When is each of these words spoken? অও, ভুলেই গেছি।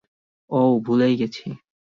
অও, 0.49 0.71
ভুলেই 0.79 1.13
গেছি। 1.17 1.45